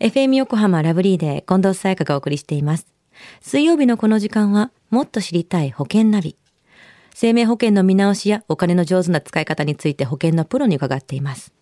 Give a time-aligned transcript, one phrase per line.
[0.00, 2.86] FM 横浜ラブリーで近藤沙耶香がお送りしています。
[3.42, 6.36] 水曜日のこの時間は、もっと知りたい保険ナビ。
[7.12, 11.52] 生命保険の見直しやお金の上手な使い方について保険のプロに伺っています。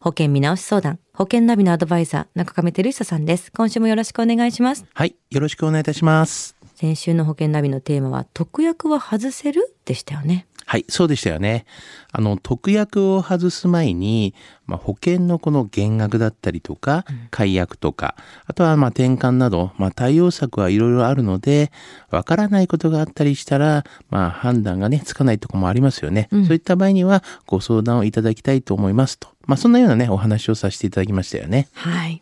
[0.00, 3.52] 保険見直し相談、保険ナビのアドバイザー、中上照久さんです。
[3.52, 4.84] 今週もよろしくお願いします。
[4.92, 6.56] はい、よろしくお願いいたします。
[6.74, 9.76] 先週の保険ナビのテーマは、特約は外せる？
[9.84, 10.47] でしたよね。
[10.68, 11.64] はい、そうでしたよね。
[12.12, 14.34] あの、特約を外す前に、
[14.66, 21.72] まあ、保険のこの減額だったりとか、解約とか、あとはまあ転換など、まあ、対応策はいろいろあるので、
[22.10, 26.28] わからないことがあったりしたら、まあ、判断がね、つかないところもありますよね。
[26.30, 29.28] そういった場合には、ご相談をいただきたいと思いますと。
[29.46, 31.66] まあ、そんなようなね、お話をさせていただきましたよね。
[31.72, 32.20] はい。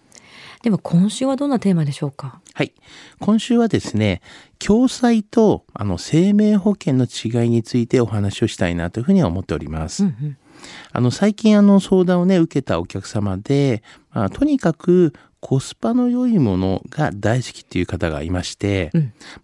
[0.66, 2.40] では今週はどんなテーマでしょうか？
[2.52, 2.72] はい。
[3.20, 4.20] 今週はですね、
[4.58, 10.08] 共済とあの生命保険の違いについてお話をしたいなというふうには思っております。
[10.90, 18.90] あの最近あの相談をね受けたお客様で、まあ、とにかくコスパの良いものが大好きっていう方がいまして、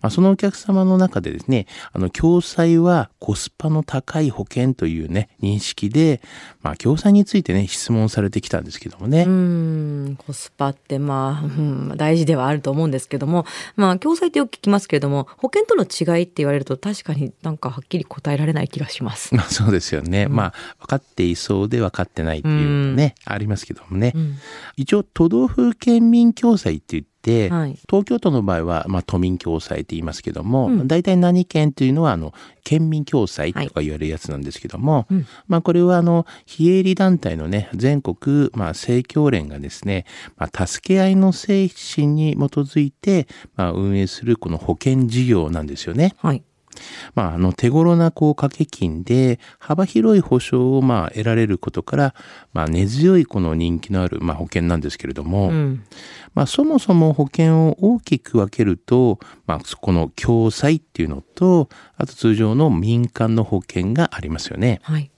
[0.00, 6.20] まあ、そのお客様の中でですね、あの、共済はコスパの高い保険というね、認識で、
[6.60, 9.22] まあ、共済についてね、質問されてきたんですけどもね。
[9.22, 19.32] うーん、コスパってまあ、うん、大事ではあると思うんですけども、まあ、共済ってよく聞きますけれども、保険との違いって言われると確かになんかはっきり答えられない気がします。
[19.36, 20.26] まあそうですよね。
[20.26, 24.14] まあ分かっていそうで分かってないっていうね、ありますけどもね。
[24.76, 27.12] 一応都道府県民共済って言って、はい
[27.88, 35.06] 東京都の場合は、まあ、都民共済って言いますけども、大体何県っていうのはあの県民共済とか言われるやつなんですけども、
[35.46, 40.04] まあこれはあの非営利団体のね全国、まあ、政教連がですね、
[40.36, 46.14] まあ、助け合いの精神に基づいて、まあ、運営するこの保険事業なんですよね。
[46.18, 46.42] はい。
[47.14, 52.14] まあ、あの手頃なこう掛け金で幅広い保証をまあ得られることから、
[52.52, 55.84] まあ、根強いこの人気のあるまあ保険なんですけれども、うん。
[56.34, 64.80] まあ、そもそも保険を大きく分けると、まあ、この共済っていうのとあと通常の民間の保険がありますよね。
[64.82, 65.10] はい。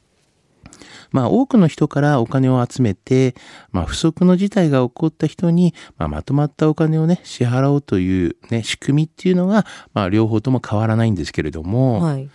[1.15, 3.37] まあ、多くの人からお金を集めて、
[3.71, 12.29] まあ、不足の事態が起こった人に、まあ、まとまったお金をね、支払おうというね、仕組みっていうのが、まあ、両方とも変わらないんですけれども、はい。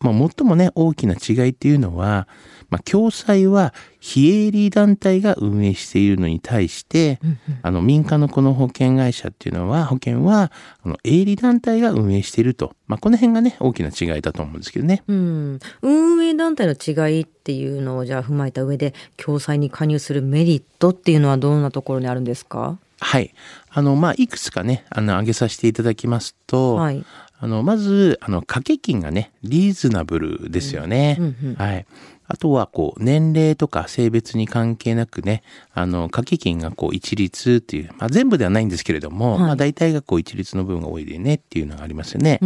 [0.00, 2.28] まあ、最もね、大きな違いっていうのは、
[2.68, 7.20] まあ、共済は非営利団体が運営しているのに対して、
[7.62, 10.50] あの、民間のこの保険会社っていうのは、保険は、
[10.84, 12.74] あの、営利団体が運営していると。
[12.88, 15.02] まあ、この辺がね、大きな違いだと思うんですけどね。
[15.06, 15.58] うん。
[15.82, 22.78] 運営団体の違いっていうのをじゃあ踏まえた上で、共済に加入するメリットっていうのはどんなところにあるんですか？
[22.98, 23.34] はい。
[23.70, 27.04] あの、まあ、いくつかね、あの、挙げさせていただきますと、はい
[27.38, 31.18] あの、まず、あの、掛け金がね、リーズナブルですよね。
[31.58, 31.86] はい。
[32.28, 35.42] あとは、こう、年齢とか性別に関係なくね、
[35.74, 42.40] あの、掛け金がこう、一律っていう、まあ、全部ではないんですけれども、まあ、大体がこう、一律の部分が多いでねっていうのがありますよね。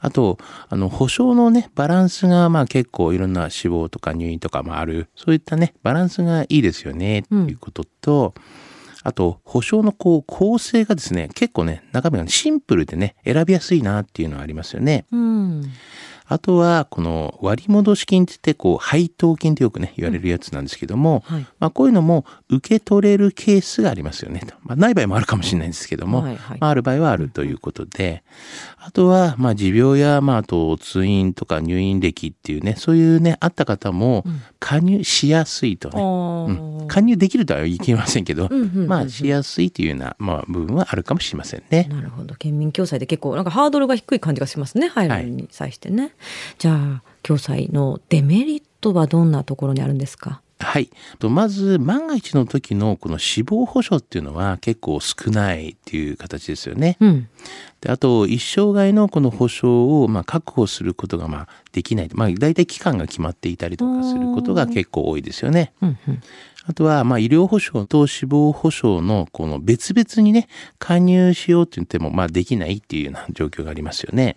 [0.00, 0.38] あと、
[0.68, 8.34] あの、保証のね、バランスが、まあ、結構いろんな死亡とか入院とかもある、そういったね、バランスがいいですよね、っていうことと、
[9.02, 15.06] あと、保証のこう、構成がですね、結構ね、中身がシンプルでね、選びやすいなっていうのはありますよね。
[15.12, 15.70] うん。
[16.30, 21.46] あとは、この割戻金って言って、こう、配当金ってよくね、言われるやつなんですけども、はい。
[21.58, 24.54] まあ、こういうのも受け取れるケースがありますよねと。
[24.62, 26.58] まあ、ない場合もあるかもしれないんですけども、はいはい。
[26.60, 28.24] まあ、ある場合はあるということで、
[28.76, 34.24] あとは、まあ、持病や、まあ、あと、通院とか入院歴っていうね、そういうね、あった方も、
[34.60, 36.88] 加入しやすいとね、うん。
[36.88, 38.50] 加入できるとは言い切れませんけど、
[38.88, 41.86] まあ、しやすいというような、まあ、部分はあるかもしれませんね。
[41.90, 46.14] なるほど県民共済で結構なんかハードルが低い感じがしますね入るのに際してね、
[46.58, 50.40] じゃあ共済のデメリットはどんなところにあるんですか？
[50.60, 50.90] はい。
[51.20, 56.96] とまず、万が一の時のこの死亡保障っていうのは結構少ないっていう形ですよね。
[56.98, 57.28] うん
[57.80, 59.68] であと、一生涯のこの保障
[60.02, 62.10] をまあ確保することがまあできない。
[62.12, 65.72] まあ、大体期間が決まっていたりとかすることが結構多いですよね。
[65.80, 66.22] うんうん
[66.68, 70.48] あとは、まあ、医療保障と死亡保障の、この別々にね、
[70.78, 74.36] 加入しようって言っても、まあ、できないっていうような状況がありますよね。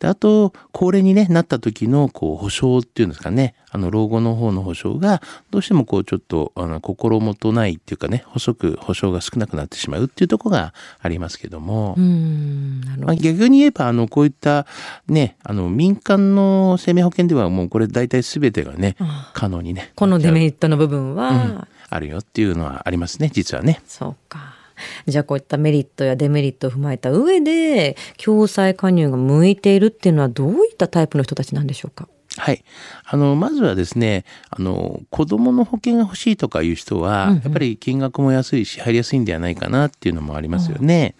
[0.00, 14.66] であと、高齢に、ね、なった時の、こう、保障っていうんですかね、あの、老後の方の保障が、どうしてもこう、ちょっと、あの、心もとないっていうかね、細く保障が少なくなってしまうっていうところがありますけども、うんなるほまあ、逆に言えば、あの、こういった、
[15.06, 18.96] ね、あの、民間の生命保険ではもうこれ大体全てがね、
[19.32, 23.80] 可能にね、このデメリットの部分は、あるよっていうのはありますね、実はね。
[23.86, 24.54] そうか
[25.06, 32.08] じゃあこういったメリットやデメリットを踏まえた上で共済加入が向いているっていうのはどういったタイプの人たちなんでしょうか？
[32.36, 32.64] はい。
[33.04, 41.14] あの、まずはですね、あの、子供の保険が欲しいとかいう人は、うんうん、やっぱり金額も安いし、入りやすいんではないかなっていうのもありますよね。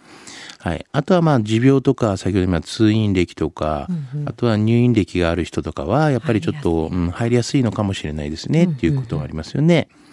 [0.63, 0.85] はい。
[0.93, 9.89] あとはまあ持病とか、先ほど言った通院歴とか、うんうん、あとは入院歴がある人とかは、やっぱりちょっと、うん、入りやすいのかもしれないですね、っていうことがありますよね。
[9.91, 10.03] うんうん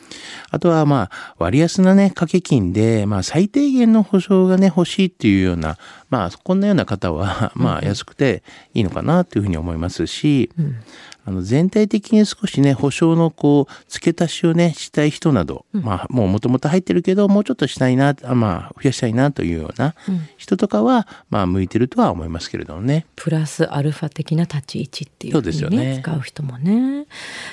[0.51, 8.43] あとはまあ、割安なね、掛け金で、まあ、最低限の保証がね、欲しいっていうような、まあ、こんなような方は、まあ、安くて
[8.75, 10.77] いいのかなというふうに思いますし、うん
[11.25, 19.95] あの全体的に少しね、保証のこう、付け足しをね、したい人など、うん、まあ、もうもともと入ってるけど、もうちょっとしたいな、まあ、増やしたいなというような
[20.37, 23.07] 人とかは、まあ、向いてるとは思いますけれどもね。
[23.17, 26.01] プラスアルファ的な立ち位置っていう、ね、そうですよね。
[26.03, 27.07] 使う人もね。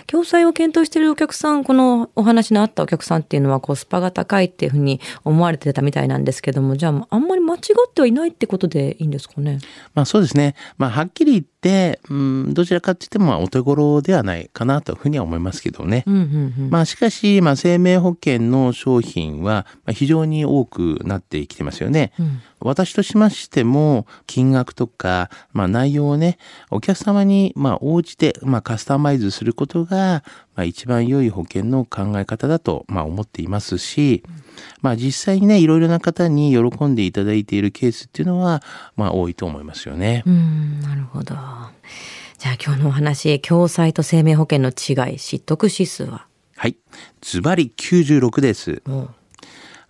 [0.07, 9.59] 共済を検討しているお客さん、このお話のあったお客さんっていうのは、コスパが高いっていうふうに思われてたみたいなんですけども、じゃあ、あんまり間違ってはいないってことでいいんですかね？
[9.93, 10.55] まあ、そうですね。
[10.77, 16.03] まあ、はっきり言って、うん、どちらかって言っても、お手頃ではないかなというふうには思いますけどね。
[16.05, 22.13] うんうんうん、まあしかし、まあ生命保険の商品は非常に多くなってきてますよね。
[22.19, 26.37] うん、私としましても、金額とか、まあ内容をね、
[26.69, 30.23] お客様にまあ応じて、まあカスタマイズすることが、
[30.55, 34.23] まあ一番良い保険の考え方だと、まあ思っていますし、
[34.81, 38.61] まあ実際にね、いろいろな方に喜んでいただいているケースっていうのは、
[38.95, 40.23] まあ多いと思いますよね。
[40.27, 41.35] うん、なるほど。
[42.37, 46.27] じゃあ今日のお話、共済と生命保険の違い、知得指数は？
[46.55, 46.77] はい。
[47.19, 48.83] ズバリ96です。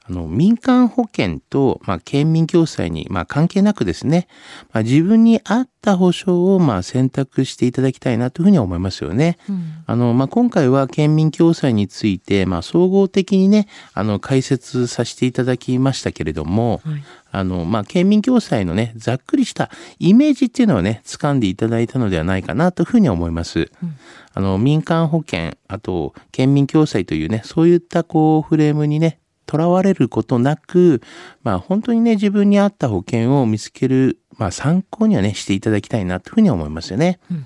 [0.10, 4.28] あの民間保険と、まあ、県民共済に、まあ、関係なくですね、
[4.72, 9.38] まあ、自分に合った保障を、まあ、選択していただきたいなというふうに思いますよね。
[9.50, 19.70] うん、あの、まあ、今回は県民共済について、まあ、総合的にね、あの、解説させていただきましたけれども、はい、あの、まあ、県民共済のね、ざっくりした
[20.00, 23.70] イメージっていうのをね、掴んでいただいたのではないかなというふうに思います。
[23.84, 23.96] うん、
[24.34, 29.20] あの、民間保険、あと、県民共済というね、そういったこう、フレームにね、
[29.50, 31.02] 囚われることなく、
[31.44, 37.20] まあ本当にね、自分に合った保険を見つける、まあ参考にはね、していただきたいなというふうに思いますよね。
[37.32, 37.46] うん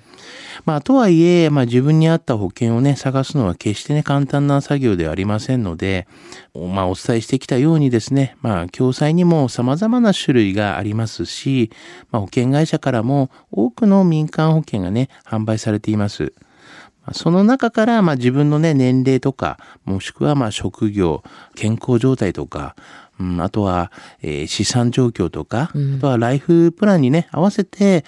[0.65, 6.07] まあ、とはいえ、まあ、自分に合った保険をね、探すのは決してね、簡単な作業ではありませんので、
[6.53, 11.71] まあ、お伝えしてきたようにですね、まあ、共済にも様々な種類がありますし、
[12.11, 16.33] まあ、保険会社からも多くの民間保険がね、販売されています。
[17.13, 21.23] その中から、まあ自分のね、年齢とか、もしくはまあ職業、
[21.55, 22.75] 健康状態とか、
[23.21, 28.03] うん、あとは、えー、資産状況とか、うん、あとはライフプランにね、合わせて、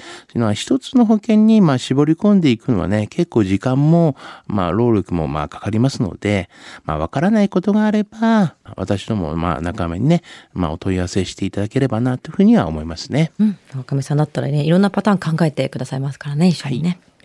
[0.56, 4.16] 一つの保険に、まあ、絞り込んでいくのはね、結構時間も、
[4.48, 6.50] まあ、労力も、まあ、かかりますので、
[6.84, 10.24] まあ、わからないことがあれば、私ども、まあ、仲間にね、
[10.54, 13.32] まあ、お問い合わせしていただければな、というふうには思いますね。
[13.40, 13.58] うん。
[13.76, 16.90] 若さんだったらね、いろんなパターン考えてくださいますからね、一緒にね。
[16.90, 17.13] はい